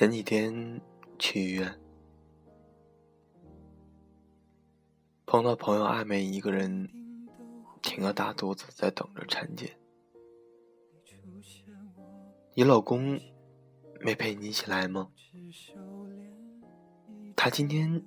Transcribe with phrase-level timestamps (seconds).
[0.00, 0.80] 前几天
[1.18, 1.78] 去医院，
[5.26, 6.88] 碰到朋友阿梅一个人
[7.82, 9.78] 挺个大肚子在等着产检。
[12.54, 13.20] 你老公
[14.00, 15.10] 没陪你一起来吗？
[17.36, 18.02] 他今天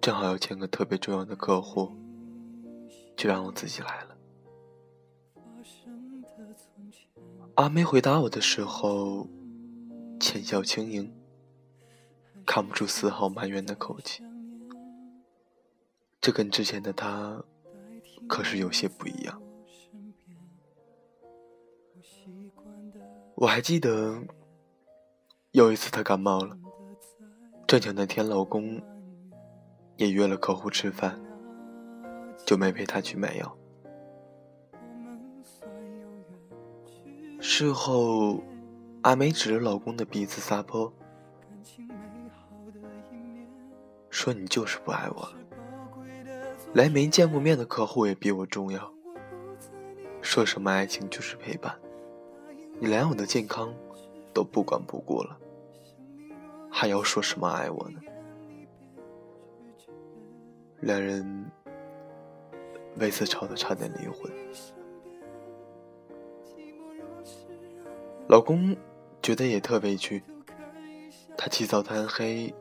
[0.00, 1.92] 正好要见个特别重要的客户，
[3.16, 4.18] 就让我自己来了。
[7.54, 9.28] 阿梅回答我的时候，
[10.18, 11.14] 浅笑轻盈，
[12.50, 14.22] 看不出丝毫埋怨的口气。
[16.18, 17.44] 这跟之前的他
[18.26, 19.42] 可是有些不一样。
[23.34, 24.22] 我还记得
[25.50, 26.56] 有一次她感冒了，
[27.66, 28.82] 正巧那天老公
[29.96, 31.20] 也约了客户吃饭，
[32.46, 33.56] 就没陪她去买药。
[37.40, 38.42] 事后，
[39.02, 40.92] 阿梅指着老公的鼻子撒泼，
[44.28, 45.32] 说：“你就是不爱我了。
[46.74, 48.92] 连没见过面的客户也比我重要。
[50.20, 51.74] 说什么爱情就是陪伴，
[52.78, 53.74] 你连我的健康
[54.34, 55.34] 都不管不顾了，
[56.70, 58.00] 还要说什么爱我呢？”
[60.80, 61.50] 两人
[62.98, 64.30] 为此吵得差点离婚。
[68.28, 68.76] 老公
[69.22, 70.22] 觉得也特委屈，
[71.34, 72.54] 他起早贪黑，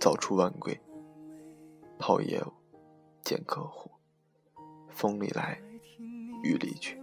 [0.00, 0.80] 早出晚归，
[2.00, 2.52] 跑业务，
[3.22, 3.90] 见客户，
[4.88, 5.60] 风里来，
[6.42, 6.98] 雨里去，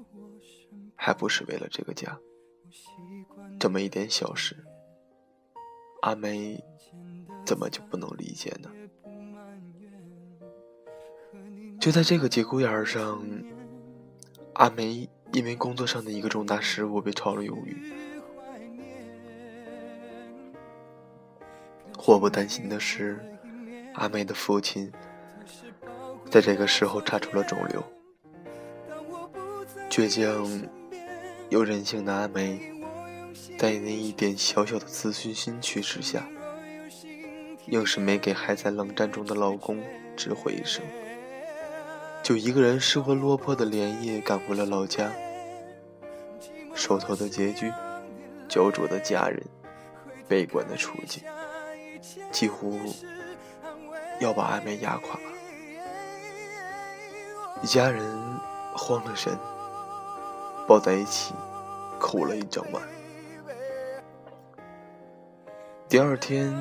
[0.95, 2.17] 还不是为了这个家。
[3.59, 4.57] 这么一点小事，
[6.01, 6.59] 阿梅
[7.45, 8.71] 怎么就不能理解呢？
[11.79, 13.23] 就在这个节骨眼上，
[14.55, 17.93] 阿梅因为工作上的一个重大失误被炒了鱿鱼。
[21.95, 23.36] 祸不单行的是，
[23.97, 24.91] 阿梅的父亲
[26.29, 27.83] 在这个时候查出了肿瘤。
[29.89, 30.67] 倔强
[31.49, 32.59] 又任性的阿梅，
[33.57, 36.27] 在那一点小小的自尊心驱使下，
[37.65, 39.83] 硬是没给还在冷战中的老公
[40.15, 40.85] 知会一声，
[42.21, 45.11] 就一个人失魂落魄的连夜赶回了老家。
[46.75, 47.73] 手头的拮据，
[48.47, 49.43] 焦灼的家人，
[50.27, 51.23] 悲观的处境。
[52.31, 52.79] 几乎
[54.19, 55.19] 要把阿梅压垮，
[57.61, 58.03] 一家人
[58.75, 59.37] 慌了神，
[60.67, 61.33] 抱在一起
[61.99, 62.81] 哭了一整晚。
[65.87, 66.53] 第二天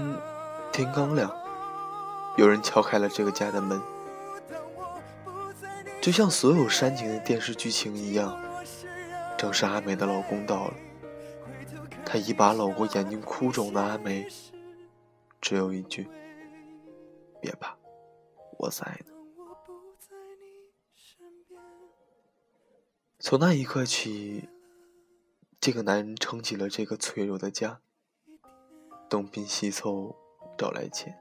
[0.70, 1.34] 天刚亮，
[2.36, 3.80] 有人敲开了这个家的门，
[6.00, 8.38] 就像所有煽情的电视剧情一样，
[9.36, 10.74] 正是阿梅的老公到了。
[12.04, 14.28] 他一把搂过眼睛哭肿的阿梅。
[15.40, 16.08] 只有一句
[17.46, 17.78] ：“别怕，
[18.58, 19.12] 我在呢。”
[23.20, 24.48] 从那一刻起，
[25.60, 27.80] 这个男人撑起了这个脆弱的家，
[29.08, 30.16] 东拼西凑
[30.58, 31.16] 找来钱，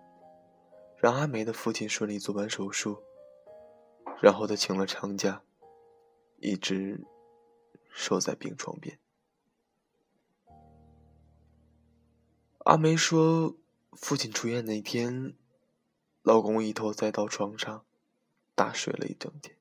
[0.97, 3.03] 让阿梅的父亲顺利做完手术，
[4.19, 5.43] 然后他请了长假，
[6.37, 7.05] 一直
[7.91, 8.97] 守在病床边。
[12.63, 13.55] 阿梅说。
[13.97, 15.37] 父亲出院那天，
[16.25, 17.85] 老公一头栽到床上，
[18.55, 19.55] 大睡了一整天。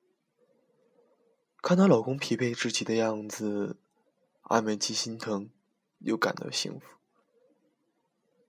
[1.60, 3.76] 看到老公疲惫至极的样子，
[4.44, 5.50] 阿美既心疼，
[5.98, 6.86] 又感到幸福。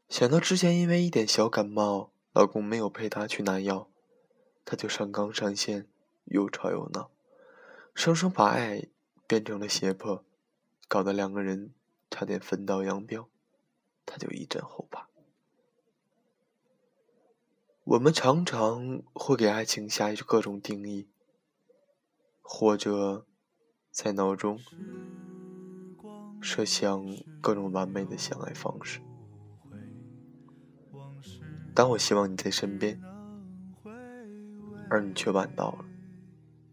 [0.08, 3.90] 想到之前因为一点小感冒，老公没有陪她去拿药，
[4.64, 5.86] 她就上纲上线，
[6.24, 7.12] 又吵又闹，
[7.94, 8.88] 生生把爱
[9.28, 10.24] 变成了胁迫，
[10.88, 11.74] 搞得两个人
[12.10, 13.28] 差点分道扬镳，
[14.06, 15.10] 她就一阵后怕。
[17.86, 21.08] 我们常常会给爱情下一各种定义，
[22.42, 23.28] 或者
[23.92, 24.60] 在脑中
[26.42, 27.06] 设想
[27.40, 29.02] 各种完美的相爱方式。
[31.76, 33.00] 当我希望你在身边，
[34.90, 35.86] 而你却晚到了，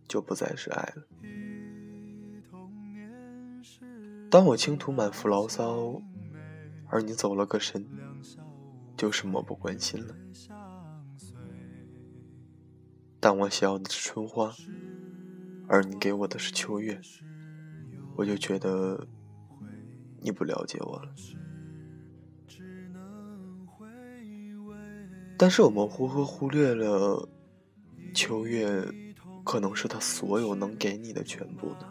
[0.08, 1.02] 就不再是爱了。
[4.30, 6.00] 当我倾吐满腹牢骚，
[6.88, 7.86] 而你走了个神，
[8.96, 10.16] 就是漠不关心了。
[13.24, 14.52] 但我想要的是春花，
[15.68, 17.00] 而你给我的是秋月，
[18.16, 19.06] 我就觉得
[20.20, 21.14] 你不了解我了。
[25.38, 27.28] 但是我们忽忽忽略了，
[28.12, 28.84] 秋月
[29.44, 31.86] 可能是他所有能给你的全部呢。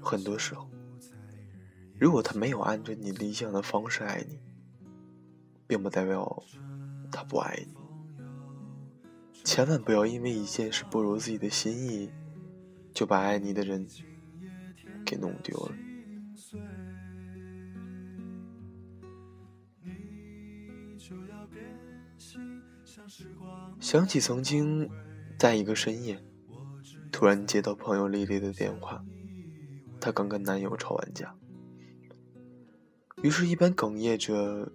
[0.00, 0.68] 很多时候，
[1.96, 4.40] 如果他没有按照你理想的方式爱你，
[5.68, 6.42] 并不代表
[7.08, 7.81] 他不爱你。
[9.44, 12.10] 千万不要因为一件事不如自己的心意，
[12.94, 13.86] 就把爱你的人
[15.04, 15.74] 给弄丢了。
[23.80, 24.88] 想起曾经，
[25.36, 26.22] 在一个深夜，
[27.10, 29.04] 突然接到朋友丽丽的电话，
[30.00, 31.34] 她刚跟男友吵完架。
[33.22, 34.72] 于是，一边哽咽着，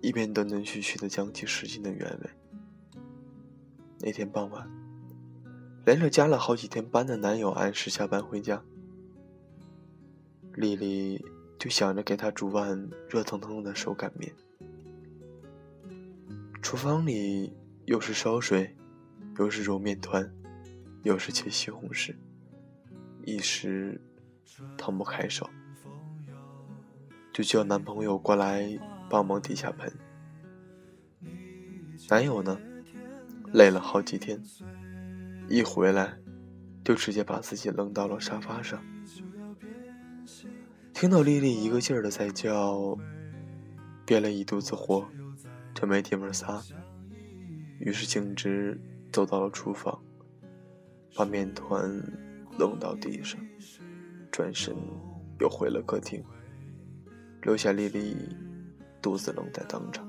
[0.00, 2.30] 一边断断续续的讲起事情的原委。
[3.98, 4.68] 那天傍晚，
[5.84, 8.62] 连着加了好几天班的男友按时下班回家，
[10.54, 11.24] 丽丽
[11.58, 14.32] 就想着给他煮碗热腾腾的手擀面。
[16.60, 17.56] 厨房里
[17.86, 18.76] 又是烧水，
[19.38, 20.30] 又是揉面团，
[21.02, 22.14] 又是切西红柿，
[23.24, 24.00] 一时
[24.76, 25.48] 腾不开手。
[27.32, 28.78] 就叫男朋友过来
[29.10, 29.92] 帮忙递下盆。
[32.08, 32.58] 男友呢，
[33.52, 34.40] 累了好几天，
[35.48, 36.16] 一回来
[36.84, 38.82] 就直接把自己扔到了沙发上。
[40.92, 42.96] 听到丽丽一个劲儿的在叫，
[44.04, 45.06] 憋了一肚子火，
[45.74, 46.62] 这没地方撒，
[47.78, 48.80] 于是径直
[49.12, 49.98] 走到了厨房，
[51.14, 51.82] 把面团
[52.58, 53.40] 扔到地上，
[54.30, 54.74] 转身
[55.40, 56.22] 又回了客厅。
[57.42, 58.16] 留下丽丽
[59.00, 60.05] 独自愣在当场。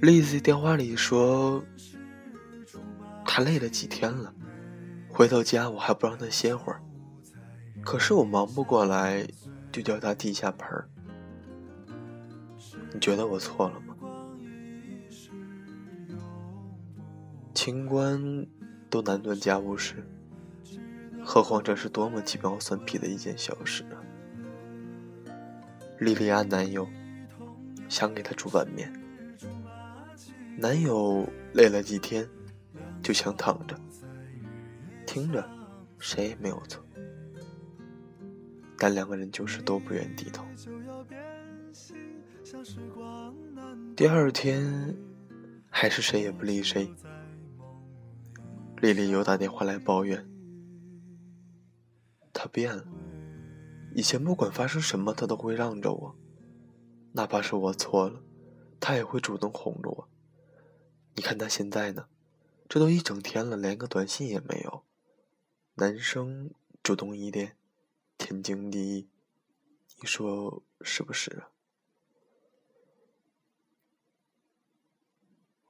[0.00, 1.62] 丽在电话里说
[3.26, 4.34] ：“她累了几天了，
[5.08, 6.80] 回到家我还不让她歇会儿。
[7.82, 9.26] 可是我忙不过来，
[9.70, 10.88] 就叫她递下盆儿。
[12.94, 13.94] 你觉得我错了吗？
[17.52, 18.46] 清官
[18.88, 20.02] 都难断家务事。”
[21.22, 24.00] 何况这是多么鸡毛蒜皮的一件小事啊！
[25.98, 26.88] 莉莉安男友
[27.86, 28.90] 想给她煮碗面，
[30.60, 32.28] 男友累了几天
[33.02, 33.74] 就想躺着，
[35.06, 35.42] 听着
[35.98, 36.84] 谁也没有错，
[38.76, 40.44] 但两个人就是都不愿低头。
[43.96, 44.94] 第二天
[45.70, 46.92] 还是谁也不理谁，
[48.82, 50.28] 丽丽又打电话来抱怨。
[52.34, 52.84] 他变了，
[53.94, 56.14] 以前不管发生什么，他都会让着我，
[57.12, 58.20] 哪怕是我错了，
[58.78, 60.06] 他也会主动哄着我。
[61.14, 62.08] 你看他现在呢，
[62.68, 64.84] 这都一整天了，连个短信也没有。
[65.74, 66.52] 男生
[66.82, 67.56] 主动一点，
[68.18, 69.08] 天经地义，
[70.00, 71.50] 你说是不是啊？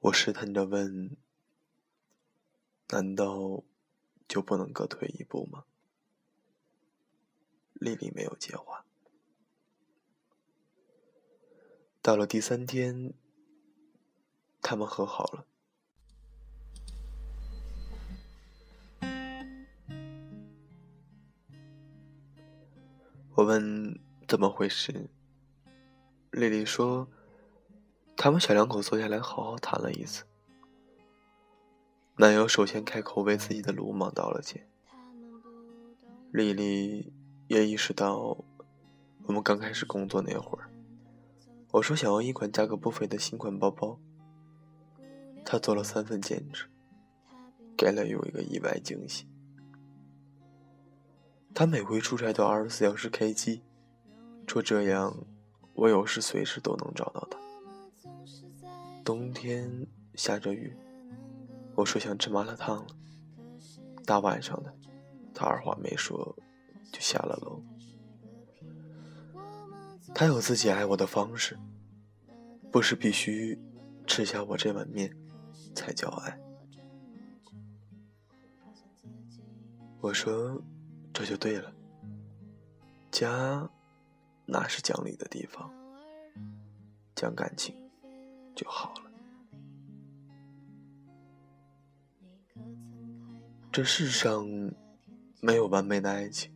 [0.01, 1.15] 我试探着问：
[2.89, 3.63] 难道
[4.27, 5.65] 就不能各退一步吗？
[7.73, 8.85] 丽丽没有接话。
[12.01, 13.13] 到了第三天，
[14.71, 15.45] 他们和好了。
[23.35, 23.99] 我问
[24.29, 25.09] 怎么回事，
[26.31, 27.05] 丽丽说，
[28.15, 30.23] 他们小两口坐下来好好谈了一次。
[32.15, 34.65] 男友首先开口为自己的鲁莽道了歉，
[36.31, 37.11] 丽丽。
[37.49, 38.37] 也意识到，
[39.25, 40.69] 我们刚开始工作那会儿，
[41.71, 43.99] 我说想要一款价格不菲的新款包包，
[45.45, 46.65] 他做了三份兼职，
[47.77, 49.25] 给了我一个意外惊喜。
[51.53, 53.61] 他每回出差都二十四小时开机，
[54.47, 55.25] 说这样
[55.73, 57.37] 我有事随时都能找到他。
[59.03, 60.75] 冬天下着雨，
[61.75, 62.87] 我说想吃麻辣烫了，
[64.05, 64.73] 大晚上的，
[65.33, 66.35] 他二话没说。
[66.91, 67.63] 就下了楼。
[70.13, 71.57] 他有自己爱我的方式，
[72.69, 73.57] 不是必须
[74.05, 75.15] 吃下我这碗面
[75.73, 76.39] 才叫爱。
[79.99, 80.61] 我说
[81.13, 81.73] 这就对了，
[83.11, 83.69] 家
[84.45, 85.71] 哪是讲理的地方，
[87.15, 87.75] 讲感情
[88.55, 89.11] 就好了。
[93.71, 94.45] 这世上
[95.39, 96.51] 没有完美的爱情。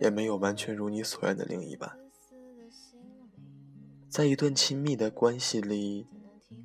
[0.00, 1.96] 也没有完全如你所愿的另一半。
[4.08, 6.08] 在一段亲密的关系里，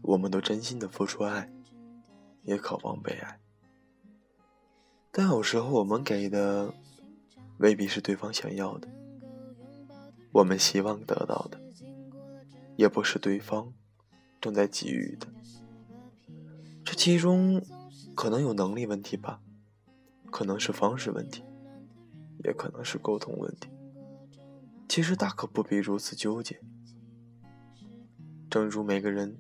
[0.02, 1.52] 我们都真心的付出爱，
[2.44, 3.40] 也渴望被爱。
[5.12, 6.74] 但有时候我们给的
[7.58, 8.88] 未必是对方想要的，
[10.32, 11.60] 我们希望得到的，
[12.76, 13.74] 也不是对方
[14.40, 15.28] 正在给予的。
[16.86, 17.62] 这其中
[18.16, 19.42] 可能有能力问题吧，
[20.32, 21.44] 可能是方式问题，
[22.44, 23.70] 也可能是沟通问题。
[24.88, 26.62] 其实大可不必如此纠结。
[28.50, 29.38] 正如每个人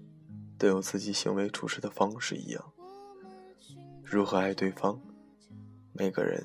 [0.57, 2.73] 都有自己行为处事的方式一样，
[4.03, 4.99] 如何爱对方，
[5.93, 6.43] 每个人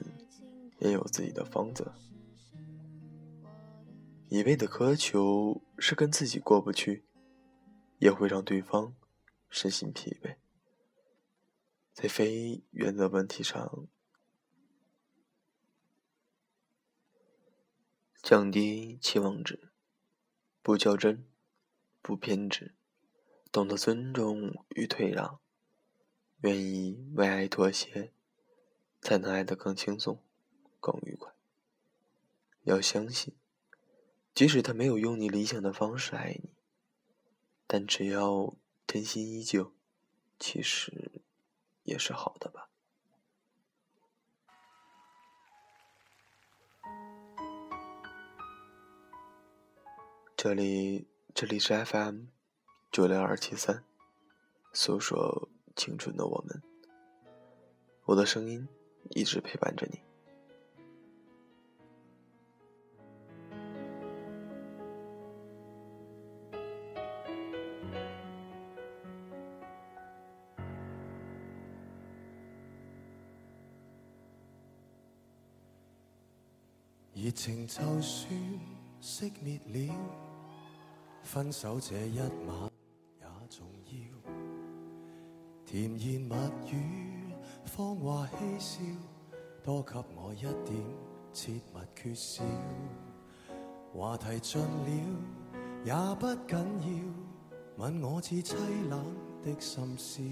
[0.78, 1.92] 也有自己的方子。
[4.28, 7.04] 一味的苛求是跟自己过不去，
[7.98, 8.94] 也会让对方
[9.48, 10.36] 身心疲惫。
[11.92, 13.86] 在非原则问题上，
[18.22, 19.70] 降低期望值，
[20.62, 21.26] 不较真，
[22.00, 22.74] 不偏执，
[23.52, 25.38] 懂得尊重与退让，
[26.40, 28.10] 愿意为爱妥协，
[29.02, 30.18] 才能爱得更轻松、
[30.80, 31.30] 更愉快。
[32.62, 33.34] 要相信。
[34.34, 36.48] 即使他没有用你理想的方式爱你，
[37.66, 38.54] 但只要
[38.86, 39.74] 真心依旧，
[40.38, 41.20] 其实
[41.82, 42.70] 也是好的吧。
[50.34, 52.28] 这里，这里是 FM
[52.92, 53.82] 九六二七三，
[54.74, 56.62] 诉说青春的我们，
[58.04, 58.68] 我的声音
[59.12, 59.98] 一直陪伴着你。
[77.14, 78.30] 热情就算
[79.00, 79.94] 熄灭了，
[81.22, 82.70] 分手这一晚。
[85.72, 86.36] 甜言蜜
[86.70, 87.32] 语，
[87.64, 88.80] 芳话嬉笑，
[89.64, 90.84] 多给我一点
[91.32, 92.44] 切勿缺少。
[93.90, 94.66] 话题尽了
[95.82, 96.58] 也不紧
[97.78, 98.54] 要，吻我似凄
[98.90, 99.02] 冷
[99.42, 100.22] 的深宵。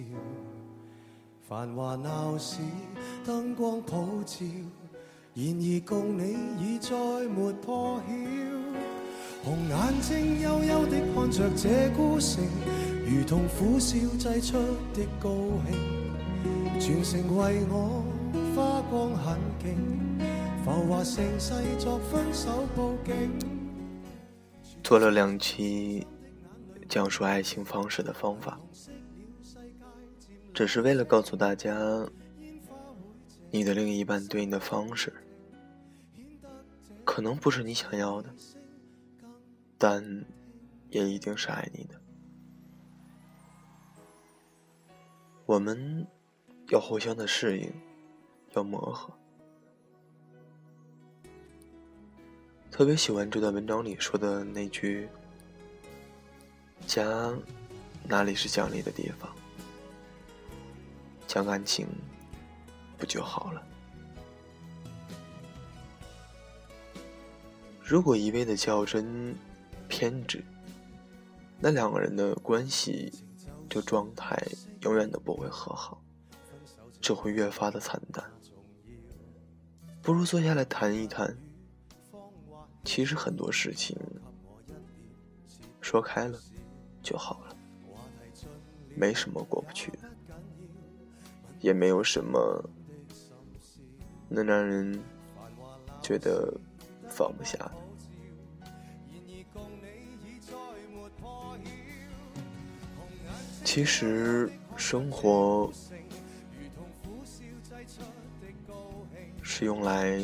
[1.49, 2.61] 繁华闹市，
[3.25, 4.45] 灯光普照。
[5.33, 6.91] 然而共你已再
[7.29, 8.13] 没破晓，
[9.43, 12.45] 红眼睛幽幽的看着这孤城，
[13.13, 14.57] 如同苦笑挤出
[14.95, 15.31] 的高
[15.67, 18.05] 兴，全城为我
[18.55, 19.77] 花光很劲，
[20.65, 23.33] 浮华盛世作分手布景。
[24.85, 26.07] 做了两期
[26.89, 28.61] 讲述爱情方式的方法，
[30.55, 31.77] 只是为了告诉大家。
[33.51, 35.13] 你的另一半对你的方式，
[37.05, 38.33] 可能不是你想要的，
[39.77, 40.25] 但
[40.91, 42.00] 也一定是爱你的。
[45.51, 46.07] 我们
[46.69, 47.73] 要互相的适应，
[48.53, 49.13] 要磨合。
[52.71, 55.09] 特别喜欢这段文章里说的那句
[56.87, 57.05] ：“家，
[58.07, 59.29] 哪里是讲理的地方？
[61.27, 61.85] 讲感情。”
[62.97, 63.67] 不就好了？
[67.83, 69.35] 如果一味的较真、
[69.89, 70.45] 偏执，
[71.59, 73.13] 那两个人的关系
[73.69, 74.41] 就状态
[74.81, 76.03] 永远都不会和好，
[77.01, 78.25] 只会越发的惨淡。
[80.03, 81.37] 不如坐下来谈一谈。
[82.85, 83.97] 其实很多事情
[85.81, 86.39] 说开了
[87.03, 87.57] 就好了，
[88.97, 89.99] 没什么过不去的，
[91.61, 92.63] 也没有什么。
[94.33, 94.97] 能让人
[96.01, 96.57] 觉得
[97.09, 97.73] 放不下的。
[103.65, 104.49] 其实
[104.81, 105.71] 生活
[109.43, 110.19] 是用来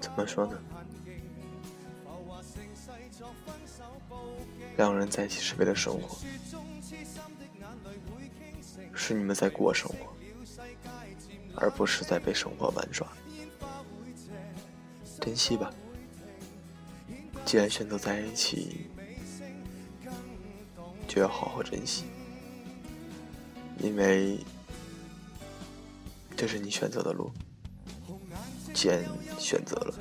[0.00, 0.60] 怎么说呢？
[4.76, 6.18] 两个人在一起是为了生活，
[8.92, 10.12] 是你们在过生活。
[11.56, 13.06] 而不是在被生活玩耍，
[15.20, 15.72] 珍惜吧。
[17.44, 18.88] 既然选择在一起，
[21.06, 22.04] 就要好好珍惜，
[23.82, 24.38] 因为
[26.36, 27.30] 这是你选择的路。
[28.72, 29.02] 既然
[29.38, 29.94] 选择了，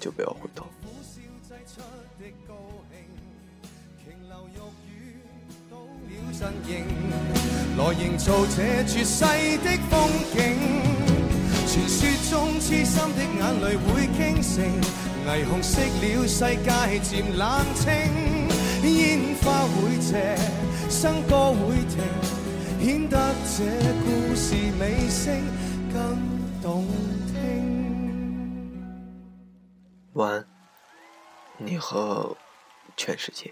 [0.00, 0.66] 就不要回头。
[7.76, 9.24] 来营造这绝世
[9.58, 10.56] 的风景。
[11.66, 14.64] 传说中痴心的眼泪会倾城，
[15.26, 16.66] 霓虹熄了，世界
[17.00, 17.42] 渐冷
[17.74, 17.84] 清。
[18.84, 20.36] 烟花会谢，
[20.88, 21.98] 笙歌会停，
[22.84, 23.16] 显得
[23.56, 23.64] 这
[24.04, 25.42] 故事尾声
[25.90, 26.18] 更
[26.60, 26.86] 动
[27.32, 27.32] 听。
[30.12, 30.46] 晚安
[31.56, 32.36] 你和
[32.94, 33.50] 全世界。